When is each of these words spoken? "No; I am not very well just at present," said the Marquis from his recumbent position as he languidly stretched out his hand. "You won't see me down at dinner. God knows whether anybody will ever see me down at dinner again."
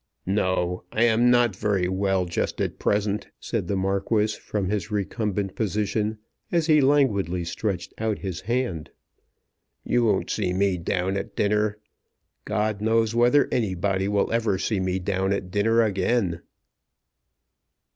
"No; 0.25 0.83
I 0.91 1.03
am 1.03 1.29
not 1.29 1.55
very 1.55 1.87
well 1.87 2.25
just 2.25 2.59
at 2.59 2.79
present," 2.79 3.27
said 3.39 3.67
the 3.67 3.75
Marquis 3.75 4.29
from 4.35 4.67
his 4.67 4.89
recumbent 4.89 5.53
position 5.55 6.17
as 6.51 6.65
he 6.65 6.81
languidly 6.81 7.43
stretched 7.45 7.93
out 7.99 8.17
his 8.17 8.41
hand. 8.41 8.89
"You 9.83 10.03
won't 10.05 10.31
see 10.31 10.53
me 10.53 10.79
down 10.79 11.17
at 11.17 11.35
dinner. 11.35 11.77
God 12.45 12.81
knows 12.81 13.13
whether 13.13 13.47
anybody 13.51 14.07
will 14.07 14.31
ever 14.31 14.57
see 14.57 14.79
me 14.79 14.97
down 14.97 15.33
at 15.33 15.51
dinner 15.51 15.83
again." 15.83 16.41